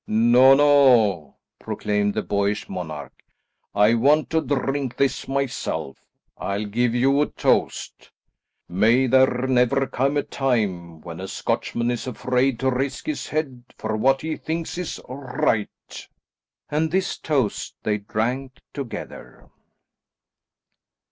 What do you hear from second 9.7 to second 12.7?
come a time when a Scotchman is afraid